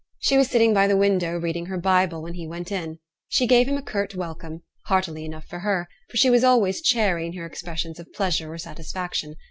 She 0.17 0.35
was 0.35 0.49
sitting 0.49 0.73
by 0.73 0.87
the 0.87 0.97
window, 0.97 1.37
reading 1.37 1.67
her 1.67 1.77
Bible, 1.77 2.23
when 2.23 2.33
he 2.33 2.47
went 2.47 2.71
in. 2.71 2.97
She 3.27 3.45
gave 3.45 3.67
him 3.67 3.77
a 3.77 3.83
curt 3.83 4.15
welcome, 4.15 4.63
hearty 4.85 5.23
enough 5.25 5.45
for 5.45 5.59
her, 5.59 5.87
for 6.09 6.17
she 6.17 6.31
was 6.31 6.43
always 6.43 6.81
chary 6.81 7.27
in 7.27 7.33
her 7.33 7.45
expressions 7.45 7.99
of 7.99 8.11
pleasure 8.11 8.51
or 8.51 8.57
satisfaction. 8.57 9.35